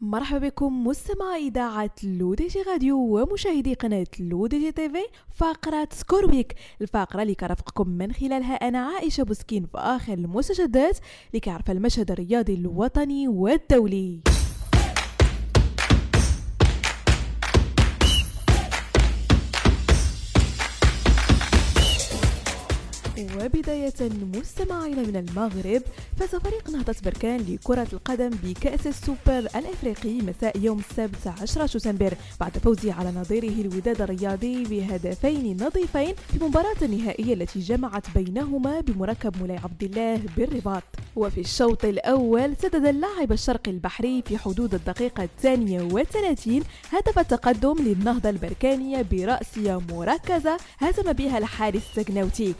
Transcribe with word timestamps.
مرحبا 0.00 0.48
بكم 0.48 0.86
مستمعي 0.86 1.48
إذاعة 1.48 1.90
L'ODJ 2.04 2.62
Radio 2.66 2.98
ومشاهدي 2.98 3.74
قناة 3.74 4.06
L'ODJ 4.20 4.72
TV 4.72 5.04
فقرة 5.34 5.88
Score 5.92 6.26
Week 6.26 6.54
الفقرة 6.80 7.22
اللي 7.22 7.34
كرفقكم 7.34 7.88
من 7.88 8.12
خلالها 8.12 8.54
أنا 8.54 8.78
عائشة 8.78 9.22
بوسكين 9.22 9.66
في 9.66 9.78
آخر 9.78 10.12
المستجدات 10.12 10.98
لكعرف 11.34 11.70
المشهد 11.70 12.10
الرياضي 12.10 12.54
الوطني 12.54 13.28
والدولي. 13.28 14.20
وبداية 23.18 23.94
مستمعين 24.34 24.96
من 25.08 25.16
المغرب 25.16 25.82
فاز 26.16 26.28
فريق 26.28 26.70
نهضة 26.70 26.94
بركان 27.04 27.40
لكرة 27.48 27.88
القدم 27.92 28.30
بكأس 28.30 28.86
السوبر 28.86 29.38
الأفريقي 29.38 30.18
مساء 30.22 30.58
يوم 30.58 30.78
السبت 30.78 31.26
10 31.42 31.66
شتنبر 31.66 32.14
بعد 32.40 32.58
فوزه 32.58 32.92
على 32.92 33.10
نظيره 33.10 33.60
الوداد 33.60 34.02
الرياضي 34.02 34.64
بهدفين 34.64 35.56
نظيفين 35.64 36.14
في 36.32 36.44
مباراة 36.44 36.76
النهائية 36.82 37.34
التي 37.34 37.60
جمعت 37.60 38.04
بينهما 38.14 38.80
بمركب 38.80 39.36
مولاي 39.40 39.56
عبد 39.56 39.82
الله 39.82 40.20
بالرباط. 40.36 40.82
وفي 41.16 41.40
الشوط 41.40 41.84
الأول 41.84 42.56
سدد 42.62 42.86
اللاعب 42.86 43.32
الشرقي 43.32 43.70
البحري 43.70 44.22
في 44.22 44.38
حدود 44.38 44.74
الدقيقة 44.74 45.22
الثانية 45.24 45.82
والثلاثين 45.82 46.62
هدف 46.92 47.18
التقدم 47.18 47.74
للنهضة 47.80 48.30
البركانية 48.30 49.02
برأسية 49.02 49.80
مركزة 49.90 50.56
هزم 50.78 51.12
بها 51.12 51.38
الحارس 51.38 51.82
السجنوتي 51.90 52.54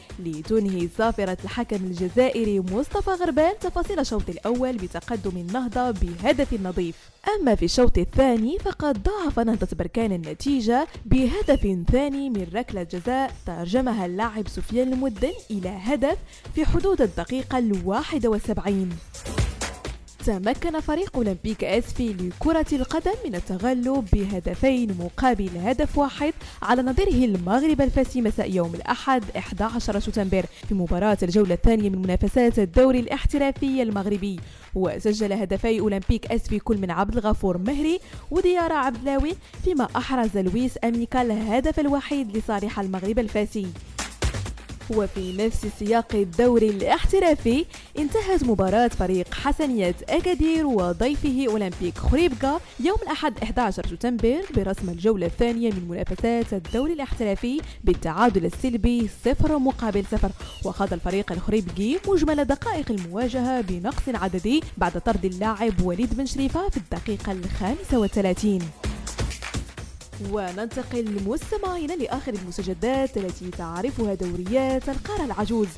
لتنهي 0.51 0.89
صافرة 0.99 1.39
الحكم 1.45 1.77
الجزائري 1.77 2.61
مصطفى 2.61 3.11
غربان 3.11 3.53
تفاصيل 3.61 4.01
الشوط 4.01 4.29
الأول 4.29 4.77
بتقدم 4.77 5.37
النهضة 5.37 5.91
بهدف 5.91 6.55
نظيف. 6.63 6.97
أما 7.41 7.55
في 7.55 7.65
الشوط 7.65 7.99
الثاني 7.99 8.59
فقد 8.59 9.03
ضاعف 9.03 9.39
نهضة 9.39 9.69
بركان 9.73 10.13
النتيجة 10.13 10.87
بهدف 11.07 11.85
ثاني 11.93 12.31
من 12.31 12.47
ركلة 12.55 12.83
جزاء 12.83 13.33
ترجمها 13.47 14.07
اللاعب 14.07 14.49
سفيان 14.49 14.93
المدن 14.93 15.33
إلى 15.51 15.69
هدف 15.69 16.19
في 16.55 16.65
حدود 16.67 17.03
الدقيقة 17.03 17.59
الواحدة 17.59 18.29
والسبعين 18.29 18.91
تمكن 20.29 20.81
فريق 20.81 21.17
أولمبيك 21.17 21.65
أسفي 21.65 22.13
لكرة 22.13 22.67
القدم 22.73 23.13
من 23.25 23.35
التغلب 23.35 24.05
بهدفين 24.13 24.97
مقابل 25.01 25.51
هدف 25.65 25.99
واحد 25.99 26.33
على 26.63 26.83
نظيره 26.83 27.25
المغرب 27.25 27.81
الفاسي 27.81 28.21
مساء 28.21 28.51
يوم 28.51 28.75
الأحد 28.75 29.25
11 29.37 30.01
شتنبر 30.01 30.45
في 30.69 30.75
مباراة 30.75 31.19
الجولة 31.23 31.55
الثانية 31.55 31.91
من 31.91 32.03
منافسات 32.03 32.59
الدوري 32.59 33.01
الاحترافي 33.01 33.83
المغربي. 33.83 34.41
وسجل 34.75 35.33
هدفي 35.33 35.81
أولمبيك 35.81 36.33
أسفي 36.33 36.59
كل 36.59 36.79
من 36.79 36.91
عبد 36.91 37.17
الغفور 37.17 37.59
مهري 37.59 38.01
وديارة 38.31 38.75
عبدلاوي 38.75 39.35
فيما 39.65 39.89
أحرز 39.97 40.39
لويس 40.39 40.79
أميكا 40.85 41.23
الهدف 41.23 41.81
الوحيد 41.81 42.37
لصالح 42.37 42.81
المغرب 42.81 43.19
الفاسي. 43.19 43.67
وفي 44.91 45.33
نفس 45.37 45.67
سياق 45.79 46.15
الدوري 46.15 46.71
الاحترافي 46.71 47.65
انتهت 47.99 48.45
مباراة 48.45 48.89
فريق 48.89 49.35
حسنية 49.35 49.95
أكادير 50.09 50.67
وضيفه 50.67 51.47
أولمبيك 51.49 51.99
خريبكا 51.99 52.61
يوم 52.81 52.99
الأحد 53.03 53.39
11 53.43 53.87
سبتمبر 53.87 54.41
برسم 54.57 54.89
الجولة 54.89 55.27
الثانية 55.27 55.71
من 55.71 55.89
منافسات 55.89 56.53
الدوري 56.53 56.93
الاحترافي 56.93 57.61
بالتعادل 57.85 58.45
السلبي 58.47 59.09
صفر 59.25 59.59
مقابل 59.59 60.05
صفر. 60.13 60.31
وخاض 60.65 60.93
الفريق 60.93 61.33
الخريبكي 61.33 61.99
مجمل 62.09 62.45
دقائق 62.45 62.91
المواجهة 62.91 63.61
بنقص 63.61 64.03
عددي 64.09 64.63
بعد 64.77 65.01
طرد 65.01 65.25
اللاعب 65.25 65.83
وليد 65.83 66.15
بن 66.15 66.27
شريفة 66.27 66.69
في 66.69 66.77
الدقيقة 66.77 67.33
الخامسة 67.33 67.99
والثلاثين. 67.99 68.63
وننتقل 70.33 71.25
مستمعين 71.27 71.99
لآخر 71.99 72.35
المستجدات 72.35 73.17
التي 73.17 73.51
تعرفها 73.51 74.15
دوريات 74.15 74.89
القارة 74.89 75.25
العجوز. 75.25 75.69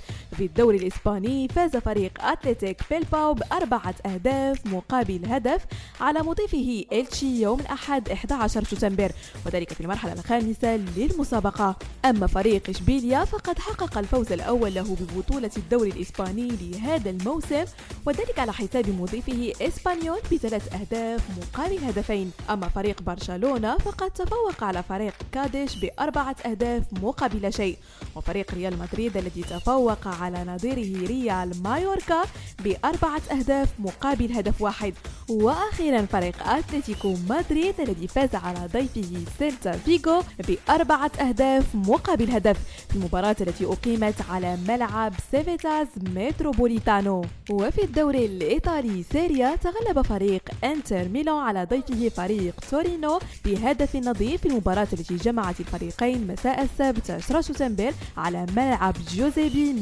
في 0.41 0.47
الدوري 0.47 0.77
الإسباني 0.78 1.49
فاز 1.49 1.77
فريق 1.77 2.12
أتلتيك 2.21 2.83
بيلباو 2.91 3.34
بأربعة 3.34 3.95
أهداف 4.06 4.67
مقابل 4.67 5.27
هدف 5.27 5.67
على 6.01 6.21
مضيفه 6.21 6.84
إلتشي 6.93 7.43
يوم 7.43 7.61
الأحد 7.61 8.09
11 8.09 8.65
سبتمبر. 8.65 9.12
وذلك 9.47 9.73
في 9.73 9.81
المرحلة 9.81 10.12
الخامسة 10.12 10.77
للمسابقة. 10.77 11.77
أما 12.05 12.27
فريق 12.27 12.71
إشبيليا 12.71 13.25
فقد 13.25 13.59
حقق 13.59 13.99
الفوز 13.99 14.33
الأول 14.33 14.75
له 14.75 14.97
ببطولة 15.00 15.50
الدوري 15.56 15.91
الإسباني 15.91 16.49
لهذا 16.49 17.11
الموسم 17.11 17.65
وذلك 18.06 18.39
على 18.39 18.53
حساب 18.53 18.89
مضيفه 19.00 19.53
إسبانيول 19.61 20.21
بثلاث 20.33 20.75
أهداف 20.75 21.21
مقابل 21.39 21.79
هدفين. 21.84 22.31
أما 22.50 22.69
فريق 22.69 23.03
برشلونة 23.03 23.77
فقد 23.77 24.11
تفوق 24.11 24.65
على 24.65 24.83
فريق 24.83 25.15
قادش 25.33 25.77
بأربعة 25.77 26.37
أهداف 26.47 26.83
مقابل 27.03 27.43
لا 27.43 27.53
شيء. 27.53 27.77
وفريق 28.17 28.55
ريال 28.55 28.79
مدريد 28.79 29.17
الذي 29.17 29.43
تفوق 29.43 30.09
على 30.09 30.30
نظيره 30.39 31.07
ريال 31.07 31.63
مايوركا 31.63 32.23
بأربعة 32.65 33.21
أهداف 33.33 33.69
مقابل 33.79 34.33
هدف 34.33 34.63
واحد. 34.63 34.95
وأخيرا 35.29 36.07
فريق 36.07 36.49
أتلتيكو 36.49 37.15
مدريد 37.29 37.81
الذي 37.81 38.09
فاز 38.09 38.35
على 38.35 38.69
ضيفه 38.73 39.25
سيلتا 39.39 39.73
فيغو 39.73 40.23
بأربعة 40.49 41.11
أهداف 41.21 41.65
مقابل 41.75 42.31
هدف 42.31 42.57
في 42.89 42.97
المباراة 42.97 43.37
التي 43.41 43.65
أقيمت 43.67 44.15
على 44.31 44.59
ملعب 44.69 45.13
سيفيتاس 45.31 45.87
متروبوليتانو. 46.15 47.25
وفي 47.51 47.85
الدوري 47.85 48.25
الإيطالي 48.25 49.05
سيري 49.12 49.48
آ 49.48 49.56
تغلب 49.57 50.03
فريق 50.03 50.43
إنتر 50.65 51.09
ميلان 51.09 51.39
على 51.39 51.65
ضيفه 51.65 52.09
فريق 52.09 52.55
تورينو 52.71 53.19
بهدف 53.45 53.97
نظيف 53.97 54.41
في 54.41 54.49
المباراة 54.49 54.89
التي 54.93 55.17
جمعت 55.17 55.61
الفريقين 55.61 56.27
مساء 56.27 56.62
السبت 56.62 57.11
10 57.11 57.41
سبتمبر 57.41 57.93
على 58.17 58.47
ملعب 58.57 58.97
جوزيبي 59.15 59.73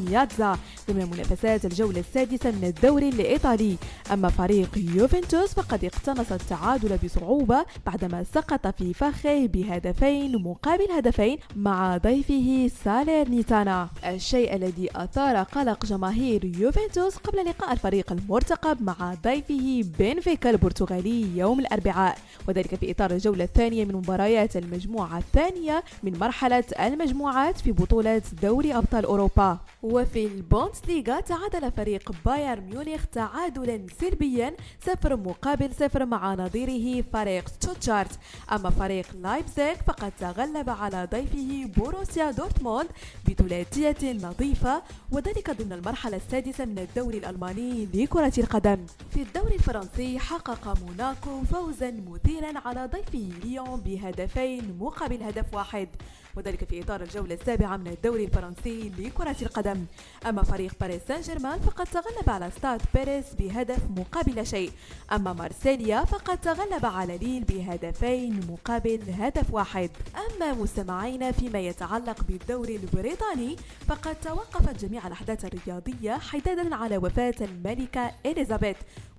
ضمن 0.90 1.10
منافسات 1.10 1.64
الجولة 1.64 2.00
السادسة 2.00 2.50
من 2.50 2.64
الدوري 2.64 3.08
الإيطالي. 3.08 3.76
أما 4.12 4.28
فريق 4.28 4.68
يوفنتوس 4.76 5.54
فقد 5.54 5.84
اقتنص 5.84 6.32
التعادل 6.32 6.98
بصعوبة 7.04 7.66
بعدما 7.86 8.24
سقط 8.34 8.66
في 8.66 8.94
فخه 8.94 9.46
بهدفين 9.46 10.42
مقابل 10.42 10.92
هدفين 10.92 11.38
مع 11.56 11.96
ضيفه 11.96 12.70
ساليرنيتانا 12.84 13.88
الشيء 14.06 14.56
الذي 14.56 14.88
أثار 14.96 15.36
قلق 15.36 15.86
جماهير 15.86 16.44
يوفنتوس 16.44 17.16
قبل 17.16 17.38
لقاء 17.44 17.72
الفريق 17.72 18.12
المرتقب 18.12 18.82
مع 18.82 19.14
ضيفه 19.24 19.84
بنفيكا 19.98 20.50
البرتغالي 20.50 21.38
يوم 21.38 21.60
الأربعاء. 21.60 22.18
وذلك 22.48 22.74
في 22.74 22.90
إطار 22.90 23.10
الجولة 23.10 23.44
الثانية 23.44 23.84
من 23.84 23.94
مباريات 23.94 24.56
المجموعة 24.56 25.18
الثانية 25.18 25.84
من 26.02 26.18
مرحلة 26.18 26.64
المجموعات 26.80 27.58
في 27.58 27.72
بطولة 27.72 28.22
دوري 28.42 28.74
أبطال 28.74 29.04
أوروبا. 29.04 29.58
وفي 29.82 30.17
البوندسليغا 30.26 31.20
تعادل 31.20 31.72
فريق 31.72 32.12
بايرن 32.24 32.62
ميونخ 32.62 33.06
تعادلا 33.12 33.86
سلبيا 34.00 34.54
صفر 34.86 35.16
مقابل 35.16 35.74
صفر 35.74 36.06
مع 36.06 36.34
نظيره 36.34 37.04
فريق 37.12 37.48
شتوتغارت 37.48 38.18
أما 38.52 38.70
فريق 38.70 39.06
لايبزيغ 39.22 39.74
فقد 39.74 40.12
تغلب 40.20 40.70
على 40.70 41.08
ضيفه 41.10 41.70
بوروسيا 41.76 42.30
دورتموند 42.30 42.88
بثلاثية 43.28 44.12
نظيفة 44.12 44.82
وذلك 45.12 45.50
ضمن 45.50 45.72
المرحلة 45.72 46.16
السادسة 46.16 46.64
من 46.64 46.78
الدوري 46.78 47.18
الألماني 47.18 47.88
لكرة 47.94 48.32
القدم. 48.38 48.86
في 49.10 49.22
الدوري 49.22 49.54
الفرنسي 49.54 50.18
حقق 50.18 50.78
موناكو 50.82 51.42
فوزا 51.52 51.90
مثيرا 51.90 52.58
على 52.64 52.86
ضيفه 52.92 53.38
ليون 53.44 53.80
بهدفين 53.80 54.78
مقابل 54.80 55.22
هدف 55.22 55.54
واحد 55.54 55.88
وذلك 56.36 56.64
في 56.64 56.82
إطار 56.82 57.02
الجولة 57.02 57.34
السابعة 57.34 57.76
من 57.76 57.86
الدوري 57.86 58.24
الفرنسي 58.24 58.92
لكرة 58.98 59.36
القدم. 59.42 59.84
أما 60.26 60.42
فريق 60.42 60.72
باريس 60.80 61.02
سان 61.08 61.20
جيرمان 61.20 61.58
فقد 61.60 61.86
تغلب 61.86 62.30
على 62.30 62.50
ستاد 62.50 62.80
بيريس 62.94 63.24
بهدف 63.38 63.78
مقابل 63.96 64.46
شيء. 64.46 64.70
أما 65.12 65.32
مارسيليا 65.32 66.04
فقد 66.04 66.40
تغلب 66.40 66.86
على 66.86 67.18
ليل 67.18 67.44
بهدفين 67.44 68.40
مقابل 68.48 69.02
هدف 69.18 69.54
واحد. 69.54 69.90
أما 70.16 70.52
مستمعينا 70.52 71.32
فيما 71.32 71.58
يتعلق 71.58 72.24
بالدوري 72.28 72.76
البريطاني 72.76 73.56
فقد 73.88 74.14
توقفت 74.14 74.84
جميع 74.84 75.06
الأحداث 75.06 75.44
الرياضية 75.44 76.12
حدادا 76.12 76.74
على 76.74 76.96
وفاة 76.96 77.34
الملكة 77.40 78.12
إليزابيث. 78.26 78.76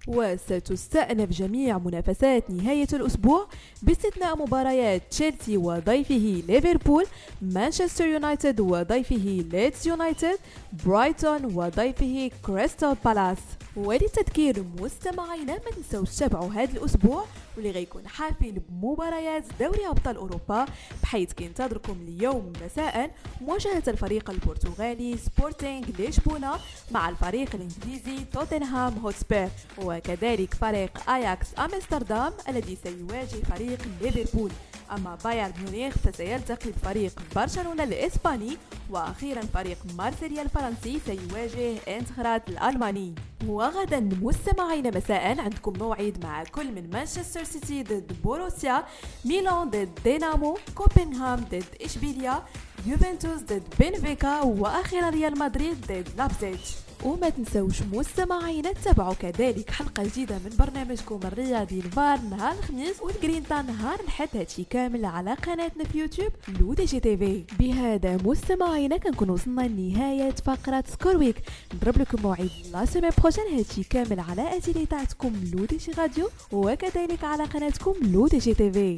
وستستأنف 0.09 1.29
جميع 1.29 1.77
منافسات 1.77 2.49
نهاية 2.51 2.87
الأسبوع 2.93 3.47
باستثناء 3.81 4.37
مباريات 4.37 5.01
تشيلسي 5.11 5.57
وضيفه 5.57 6.43
ليفربول 6.47 7.05
مانشستر 7.41 8.07
يونايتد 8.07 8.59
وضيفه 8.59 9.45
ليدز 9.51 9.87
يونايتد 9.87 10.37
برايتون 10.85 11.45
وضيفه 11.45 12.31
كريستال 12.45 12.97
بالاس. 13.05 13.37
وللتذكير 13.75 14.63
مستمعينا 14.79 15.53
ما 15.53 15.71
تنسوش 15.75 16.15
تتابعوا 16.15 16.53
هذا 16.53 16.71
الأسبوع 16.71 17.25
واللي 17.59 17.71
غيكون 17.71 18.07
حافل 18.07 18.51
بمباريات 18.69 19.43
دوري 19.59 19.87
أبطال 19.87 20.15
أوروبا 20.15 20.65
بحيث 21.03 21.33
كينتظركم 21.33 21.97
اليوم 22.07 22.53
مساء 22.65 23.11
مواجهة 23.41 23.83
الفريق 23.87 24.29
البرتغالي 24.29 25.17
سبورتينغ 25.17 25.85
لشبونة 25.99 26.59
مع 26.91 27.09
الفريق 27.09 27.55
الإنجليزي 27.55 28.25
توتنهام 28.33 28.97
هوتسبير 28.97 29.49
وكذلك 29.77 30.53
فريق 30.53 31.09
أياكس 31.09 31.47
أمستردام 31.59 32.33
الذي 32.49 32.77
سيواجه 32.83 33.43
فريق 33.43 33.79
ليفربول. 34.01 34.51
أما 34.91 35.17
بايرن 35.23 35.53
ميونخ 35.71 35.93
فسيلتقي 35.97 36.71
بفريق 36.71 37.11
برشلونة 37.35 37.83
الإسباني 37.83 38.57
وأخيرا 38.89 39.41
فريق 39.41 39.77
مارسيليا 39.97 40.41
الفرنسي 40.41 40.99
سيواجه 41.05 41.77
آينتراخت 41.97 42.49
الألماني. 42.49 43.15
وغدا 43.47 43.99
مستمعين 43.99 44.97
مساء 44.97 45.39
عندكم 45.39 45.73
موعد 45.79 46.17
مع 46.23 46.43
كل 46.43 46.71
من 46.71 46.89
مانشستر 46.89 47.43
سيتي 47.43 47.83
ضد 47.83 48.13
بوروسيا 48.23 48.83
ميلان 49.25 49.69
ضد 49.69 49.89
دينامو 50.03 50.57
كوبنهاغن 50.75 51.39
ضد 51.39 51.65
إشبيليا 51.81 52.43
يوفنتوس 52.85 53.39
ضد 53.41 53.63
بنفيكا 53.79 54.41
وأخيرا 54.41 55.09
ريال 55.09 55.39
مدريد 55.39 55.81
ضد 55.81 56.09
لايبزيغ 56.17 56.75
وما 57.05 57.29
تنسوش 57.29 57.81
مستمعينا 57.93 58.71
تتابعوا 58.73 59.13
كذلك 59.13 59.69
حلقة 59.71 60.03
جديدة 60.03 60.35
من 60.35 60.51
برنامجكم 60.59 61.19
الرياضي 61.25 61.79
الفار 61.79 62.19
نهار 62.19 62.55
الخميس 62.59 63.01
والجرينتا 63.01 63.61
نهار 63.61 63.99
الحد 63.99 64.27
هادشي 64.35 64.63
كامل 64.63 65.05
على 65.05 65.33
قناتنا 65.33 65.83
في 65.83 65.99
يوتيوب 65.99 66.31
L'ODJ 66.59 66.99
TV. 66.99 67.43
بهذا 67.59 68.17
مستمعينا 68.25 68.97
كنكون 68.97 69.29
وصلنا 69.29 69.61
لنهاية 69.61 70.31
فقرة 70.31 70.83
Score 70.91 71.17
Week 71.17 71.35
نضرب 71.73 71.97
لكم 72.01 72.21
موعد 72.21 72.49
la 72.73 72.85
semaine 72.85 73.11
prochaine 73.17 73.43
هادشي 73.57 73.83
كامل 73.83 74.19
على 74.19 74.57
اتيلي 74.57 74.85
تاعتكم 74.85 75.33
L'ODJ 75.53 75.91
Radio 75.97 76.29
وكذلك 76.51 77.23
على 77.23 77.43
قناتكم 77.43 77.93
L'ODJ 78.01 78.53
TV. 78.53 78.95